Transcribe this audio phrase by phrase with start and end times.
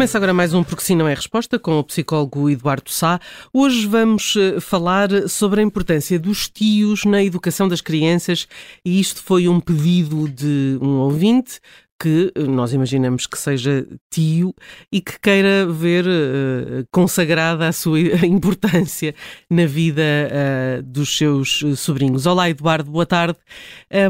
[0.00, 3.20] Começa agora mais um Porque Sim Não é Resposta com o psicólogo Eduardo Sá.
[3.52, 8.48] Hoje vamos eh, falar sobre a importância dos tios na educação das crianças
[8.82, 11.60] e isto foi um pedido de um ouvinte
[12.00, 14.54] que eh, nós imaginamos que seja tio
[14.90, 19.14] e que queira ver uh, consagrada a sua importância
[19.50, 22.24] na vida uh, dos seus sobrinhos.
[22.24, 23.38] Olá, Eduardo, boa tarde.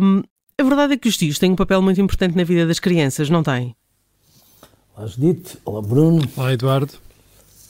[0.00, 0.22] Um,
[0.56, 3.28] a verdade é que os tios têm um papel muito importante na vida das crianças,
[3.28, 3.74] não têm?
[5.00, 6.22] Olá Judite, olá Bruno.
[6.36, 6.92] Olá Eduardo.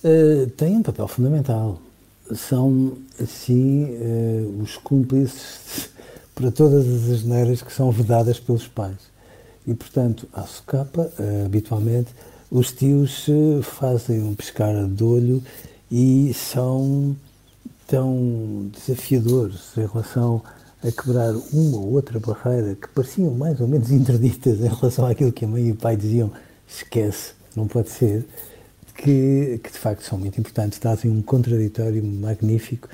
[0.02, 1.78] Uh, têm um papel fundamental.
[2.34, 5.90] São, assim, uh, os cúmplices
[6.34, 8.96] para todas as asneiras que são vedadas pelos pais.
[9.64, 12.08] E, portanto, à socapa, uh, habitualmente,
[12.50, 13.26] os tios
[13.62, 15.40] fazem um pescar de olho
[15.88, 17.14] e são
[17.86, 20.42] tão desafiadores em relação
[20.82, 25.30] a quebrar uma ou outra barreira que pareciam mais ou menos interditas em relação àquilo
[25.30, 26.32] que a mãe e o pai diziam
[26.76, 28.24] esquece, não pode ser,
[28.96, 32.88] que, que de facto são muito importantes, trazem um contraditório magnífico.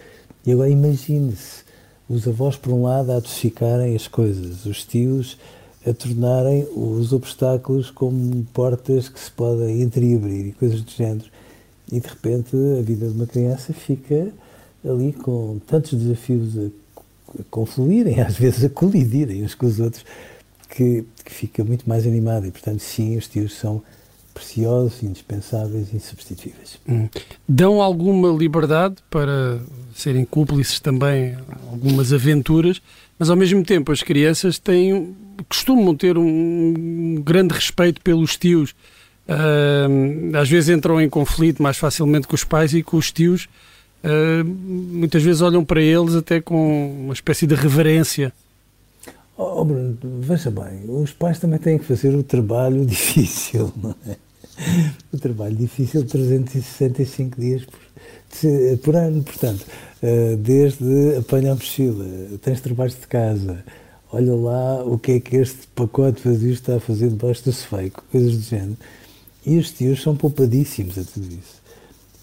[0.44, 1.64] E agora imagine-se
[2.08, 5.36] os avós, por um lado, a adocicarem as coisas, os tios
[5.88, 11.26] a tornarem os obstáculos como portas que se podem entreabrir e coisas do género.
[11.90, 14.32] E de repente a vida de uma criança fica
[14.84, 20.04] ali com tantos desafios a, confluírem, às vezes a colidirem uns com os outros,
[20.76, 22.46] que, que fica muito mais animada.
[22.46, 23.82] E, portanto, sim, os tios são
[24.34, 26.78] preciosos, indispensáveis e insubstituíveis.
[26.86, 27.08] Hum.
[27.48, 29.58] Dão alguma liberdade para
[29.94, 31.34] serem cúmplices também
[31.70, 32.82] algumas aventuras,
[33.18, 35.16] mas ao mesmo tempo as crianças têm,
[35.48, 38.72] costumam ter um grande respeito pelos tios.
[39.26, 43.48] Uh, às vezes entram em conflito mais facilmente com os pais e com os tios.
[44.04, 48.34] Uh, muitas vezes olham para eles até com uma espécie de reverência.
[49.38, 54.16] Oh, Bruno, veja bem, os pais também têm que fazer o trabalho difícil, não é?
[55.12, 59.66] O trabalho difícil 365 dias por, por ano, portanto,
[60.02, 62.06] eh, desde apanhar a mochila,
[62.40, 63.62] tens trabalhos de casa,
[64.10, 68.02] olha lá o que é que este pacote vazio está a fazer debaixo do sofeco,
[68.10, 68.78] coisas do género.
[69.44, 71.65] E os tios são poupadíssimos a tudo isso.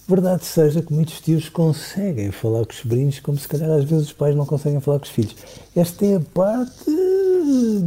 [0.07, 4.07] Verdade seja que muitos tios conseguem falar com os sobrinhos como se calhar às vezes
[4.07, 5.35] os pais não conseguem falar com os filhos.
[5.75, 6.91] Esta é a parte,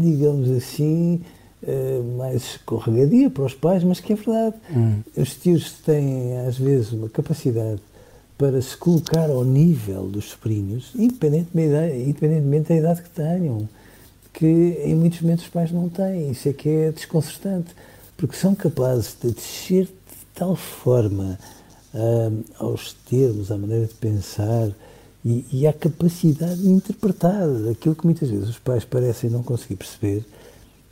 [0.00, 1.20] digamos assim,
[1.62, 4.56] eh, mais escorregadia para os pais, mas que é verdade.
[4.74, 5.00] Hum.
[5.14, 7.80] Os tios têm às vezes uma capacidade
[8.38, 13.68] para se colocar ao nível dos sobrinhos, independentemente, independentemente da idade que tenham,
[14.32, 14.46] que
[14.84, 16.30] em muitos momentos os pais não têm.
[16.30, 17.74] Isso é que é desconcertante,
[18.16, 21.38] porque são capazes de descer de tal forma
[21.96, 24.70] uh, aos termos, à maneira de pensar
[25.24, 29.76] e, e à capacidade de interpretar aquilo que muitas vezes os pais parecem não conseguir
[29.76, 30.24] perceber,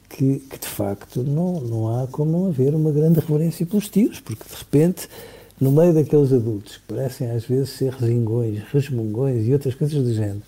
[0.08, 4.20] que, que, de facto não, não há como não haver uma grande reverência pelos tios,
[4.20, 5.08] porque de repente,
[5.60, 10.12] no meio daqueles adultos que parecem às vezes ser resingões, resmungões e outras coisas do
[10.12, 10.42] género,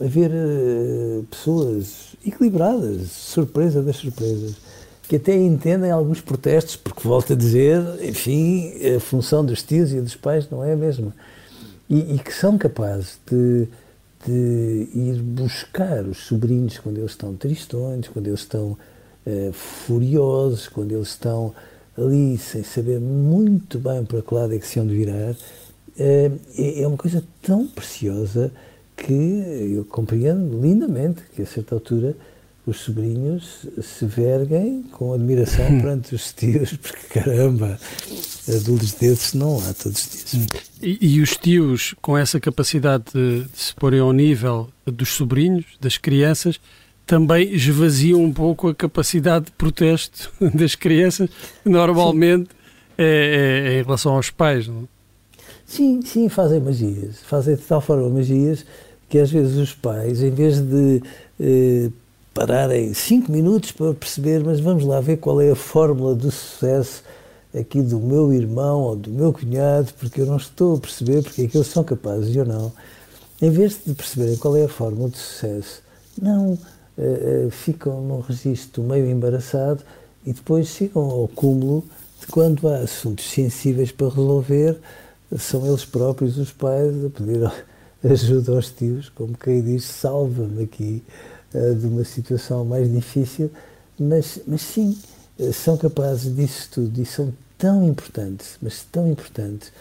[0.00, 4.56] haver uh, pessoas equilibradas, surpresa das surpresas,
[5.08, 10.00] que até entendem alguns protestos, porque, volto a dizer, enfim, a função dos tios e
[10.00, 11.14] dos pais não é a mesma.
[11.88, 13.68] E, e que são capazes de,
[14.26, 18.78] de, ir buscar os sobrinhos quando eles estão tristões, quando eles estão
[19.26, 21.54] uh, furiosos, quando eles estão
[21.96, 25.36] ali sem saber muito bem para que lado é que se hão de virar, uh,
[25.98, 28.50] é, é uma coisa tão preciosa
[28.96, 29.12] que
[29.74, 32.16] eu compreendo lindamente que a certa altura
[32.66, 35.80] os sobrinhos se verguem com admiração hum.
[35.80, 37.78] perante os tios, porque caramba,
[38.48, 40.34] adultos desses não há todos os dias.
[40.34, 40.58] Hum.
[40.82, 45.64] E, e os tios, com essa capacidade de, de, se porem ao nível dos sobrinhos,
[45.80, 46.58] das crianças,
[47.06, 51.28] também esvaziam um pouco a capacidade de protesto das crianças,
[51.64, 52.50] normalmente
[52.96, 54.88] é, é, é, em relação aos pais, não
[55.66, 57.20] Sim, sim, fazem magias.
[57.22, 58.64] Fazem de tal forma magias
[59.08, 61.02] que às vezes os pais, em vez de
[61.40, 61.90] eh,
[62.34, 67.04] pararem cinco minutos para perceber, mas vamos lá ver qual é a fórmula do sucesso
[67.56, 71.42] aqui do meu irmão ou do meu cunhado, porque eu não estou a perceber porque
[71.42, 72.72] é que eles são capazes ou não.
[73.40, 75.80] Em vez de perceberem qual é a fórmula de sucesso,
[76.20, 76.58] não uh,
[76.98, 79.84] uh, ficam num registro meio embaraçado
[80.26, 81.84] e depois chegam ao cúmulo
[82.20, 84.76] de quando há assuntos sensíveis para resolver,
[85.38, 87.48] são eles próprios, os pais, a pedir
[88.02, 91.02] ajuda aos tios, como quem diz, salva-me aqui
[91.54, 93.50] uh, de uma situação mais difícil,
[93.98, 94.98] mas, mas sim,
[95.52, 99.72] são capazes disso tudo e são tão importantes, mas tão importantes,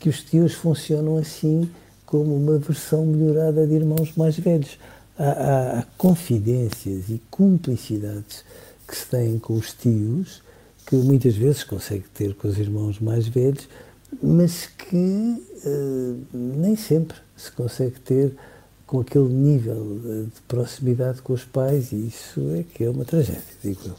[0.00, 1.68] que os tios funcionam assim
[2.06, 4.78] como uma versão melhorada de irmãos mais velhos.
[5.18, 8.44] Há, há, há confidências e cumplicidades
[8.86, 10.42] que se têm com os tios,
[10.86, 13.68] que muitas vezes consegue ter com os irmãos mais velhos,
[14.22, 14.96] mas que
[15.66, 18.34] uh, nem sempre se consegue ter
[18.88, 20.00] com aquele nível
[20.34, 23.94] de proximidade com os pais, e isso é que é uma tragédia, digo eu.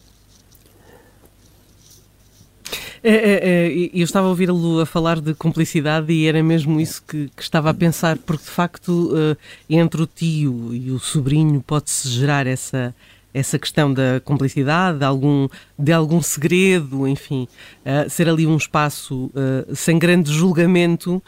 [3.01, 7.01] É, é, é, eu estava a ouvi-lo a falar de cumplicidade e era mesmo isso
[7.07, 9.37] que, que estava a pensar, porque de facto uh,
[9.69, 12.93] entre o tio e o sobrinho pode-se gerar essa,
[13.33, 15.47] essa questão da cumplicidade, de algum,
[15.77, 17.47] de algum segredo, enfim,
[17.85, 21.23] uh, ser ali um espaço uh, sem grande julgamento,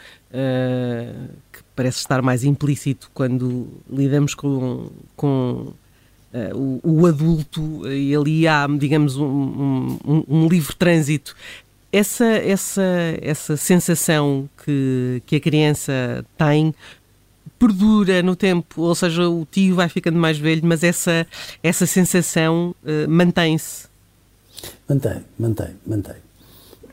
[1.52, 5.72] que parece estar mais implícito quando lidamos com, com
[6.34, 11.36] Uh, o, o, adulto e ali há, digamos, um, um, um, livre trânsito.
[11.92, 12.82] Essa, essa,
[13.20, 16.74] essa sensação que, que a criança tem
[17.58, 21.26] perdura no tempo, ou seja, o tio vai ficando mais velho, mas essa,
[21.62, 23.86] essa sensação uh, mantém-se.
[24.88, 26.16] Mantém, mantém, mantém.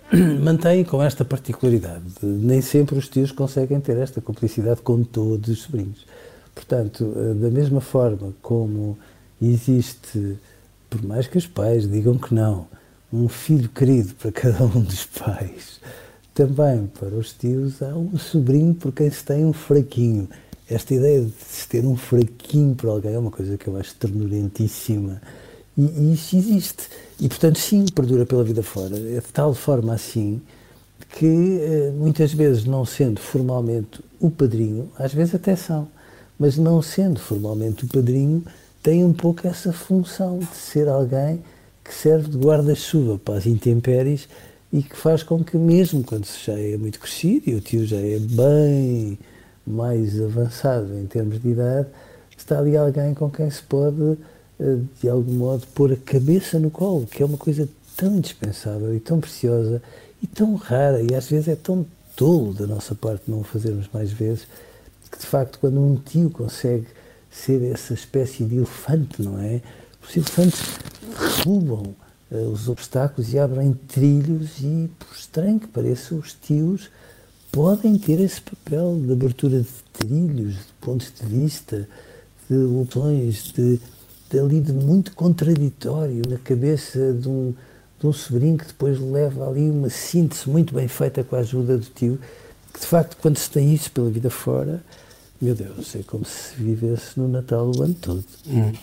[0.41, 2.03] Mantém com esta particularidade.
[2.23, 6.06] Nem sempre os tios conseguem ter esta cumplicidade com todos os sobrinhos.
[6.56, 8.97] Portanto, eh, da mesma forma como
[9.39, 10.38] existe,
[10.89, 12.67] por mais que os pais digam que não,
[13.13, 15.79] um filho querido para cada um dos pais,
[16.33, 20.27] também para os tios há um sobrinho por quem se tem um fraquinho.
[20.67, 23.94] Esta ideia de se ter um fraquinho para alguém é uma coisa que eu acho
[23.95, 25.21] ternurentíssima.
[25.77, 26.88] E, e isso existe.
[27.19, 28.98] E, portanto, sim, perdura pela vida fora.
[28.98, 30.42] É de tal forma assim
[31.10, 31.25] que,
[31.62, 35.88] eh, muitas vezes, não sendo formalmente o padrinho, às vezes até são,
[36.38, 38.44] mas não sendo formalmente o padrinho,
[38.83, 41.42] tem um pouco essa função de ser alguém
[41.83, 44.27] que serve de guarda-chuva para as intempéries
[44.71, 47.86] e que faz com que, mesmo quando se já é muito crescido e o tio
[47.86, 49.18] já é bem
[49.66, 51.88] mais avançado em termos de idade,
[52.38, 54.18] está ali alguém com quem se pode,
[55.01, 59.00] de algum modo, pôr a cabeça no colo, que é uma coisa tão indispensável e
[59.00, 59.81] tão preciosa
[60.21, 61.85] e tão rara e às vezes é tão
[62.15, 64.45] tolo da nossa parte não o fazermos mais vezes,
[65.09, 66.85] que de facto quando um tio consegue
[67.31, 69.61] ser essa espécie de elefante, não é?
[70.03, 70.61] Os elefantes
[71.01, 71.95] derrubam
[72.31, 76.89] uh, os obstáculos e abrem trilhos e, por estranho que pareça, os tios
[77.51, 81.88] podem ter esse papel de abertura de trilhos, de pontos de vista,
[82.50, 83.79] de opções, de,
[84.29, 87.53] de ali de muito contraditório na cabeça de um,
[87.99, 91.77] de um sobrinho que depois leva ali uma síntese muito bem feita com a ajuda
[91.77, 92.19] do tio,
[92.73, 94.83] que de facto quando se tem isso pela vida fora,
[95.41, 98.25] meu Deus, é como se vivesse no Natal o ano todo.
[98.45, 98.73] Hum.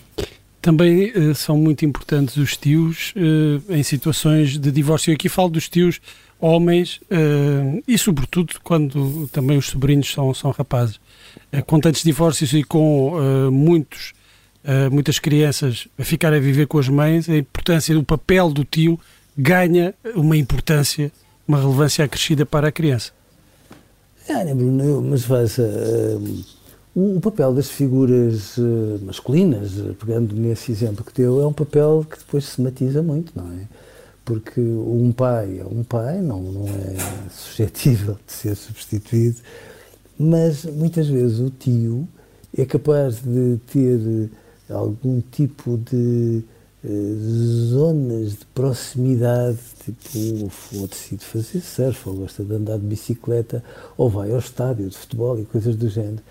[0.67, 5.15] Também uh, são muito importantes os tios uh, em situações de divórcio.
[5.15, 6.01] Aqui falo dos tios
[6.41, 10.99] homens uh, e, sobretudo, quando também os sobrinhos são, são rapazes.
[11.69, 13.13] com tantos divórcios e com
[13.53, 14.13] muitos,
[14.91, 18.99] muitas crianças a ficar a viver com as mães, a importância do papel do tio
[19.37, 21.13] ganha uma importância,
[21.47, 23.13] uma relevância acrescida para a criança.
[24.29, 25.59] É, Bruno, mas faz.
[25.59, 26.45] Uh,
[26.95, 32.19] o papel das figuras uh, masculinas, pegando nesse exemplo que deu, é um papel que
[32.19, 33.69] depois se matiza muito, não é?
[34.25, 36.97] Porque um pai é um pai, não, não é
[37.31, 39.37] suscetível de ser substituído,
[40.19, 42.09] mas muitas vezes o tio
[42.57, 44.31] é capaz de ter
[44.71, 46.43] algum tipo de
[46.85, 46.89] eh,
[47.71, 53.63] zonas de proximidade, tipo, ou decide fazer surf, ou gosta de andar de bicicleta,
[53.97, 56.23] ou vai ao estádio de futebol e coisas do género.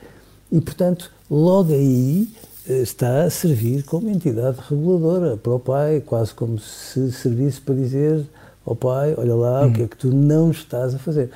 [0.51, 2.29] E, portanto, logo aí
[2.67, 7.75] eh, está a servir como entidade reguladora para o pai, quase como se servisse para
[7.75, 8.25] dizer
[8.65, 11.29] ao pai: olha lá, o que é que tu não estás a fazer.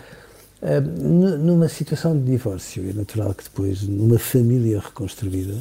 [0.62, 0.82] Uh,
[1.38, 5.56] numa situação de divórcio, é natural que depois, numa família reconstruída,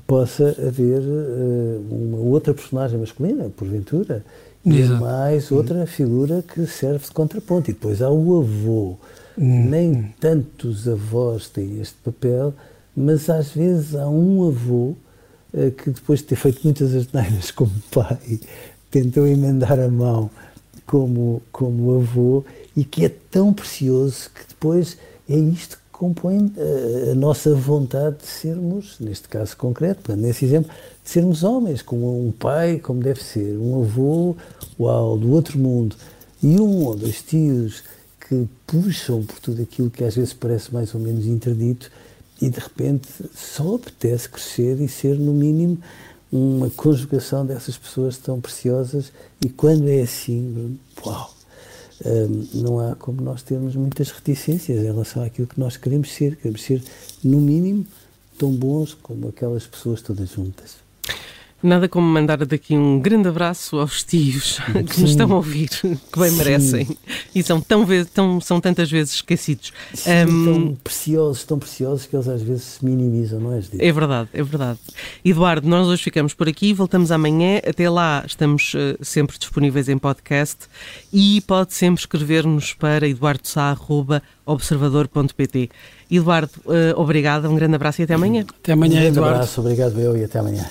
[0.00, 4.24] possa haver uh, uma outra personagem masculina, porventura,
[4.64, 5.86] e mais outra uhum.
[5.86, 7.70] figura que serve de contraponto.
[7.70, 8.96] E depois há o avô.
[9.36, 9.68] Uhum.
[9.68, 12.54] Nem tantos avós têm este papel,
[12.96, 14.94] mas às vezes há um avô
[15.52, 18.40] uh, que depois de ter feito muitas asneiras como pai,
[18.90, 20.30] tentou emendar a mão
[20.86, 22.44] como, como avô
[22.76, 24.96] e que é tão precioso que depois
[25.28, 30.70] é isto que compõe a, a nossa vontade de sermos, neste caso concreto, nesse exemplo,
[31.02, 34.36] de sermos homens, como um pai, como deve ser, um avô,
[34.78, 35.96] uau, do outro mundo,
[36.42, 37.84] e um ou dois tios
[38.28, 41.90] que puxam por tudo aquilo que às vezes parece mais ou menos interdito
[42.40, 45.78] e de repente só apetece crescer e ser, no mínimo,
[46.32, 49.12] uma conjugação dessas pessoas tão preciosas
[49.44, 51.33] e quando é assim, uau,
[52.52, 56.36] não há como nós termos muitas reticências em relação àquilo que nós queremos ser.
[56.36, 56.82] Queremos ser,
[57.22, 57.86] no mínimo,
[58.38, 60.83] tão bons como aquelas pessoas todas juntas.
[61.64, 65.00] Nada como mandar daqui um grande abraço aos tios que Sim.
[65.00, 66.36] nos estão a ouvir, que bem Sim.
[66.36, 66.86] merecem.
[67.34, 69.72] E são, tão, tão, são tantas vezes esquecidos.
[69.94, 73.62] Sim, um, tão preciosos, tão preciosos que eles às vezes se minimizam, não é?
[73.78, 74.78] É verdade, é verdade.
[75.24, 77.62] Eduardo, nós hoje ficamos por aqui, voltamos amanhã.
[77.66, 80.66] Até lá estamos uh, sempre disponíveis em podcast
[81.10, 85.70] e pode sempre escrever-nos para eduardosá.observador.pt.
[86.10, 88.44] Eduardo, uh, obrigado, um grande abraço e até amanhã.
[88.62, 89.30] Até amanhã, um Eduardo.
[89.30, 90.70] Um abraço, obrigado eu e até amanhã.